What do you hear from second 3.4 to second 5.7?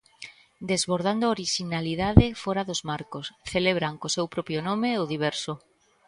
celebran co seu propio nome o diverso.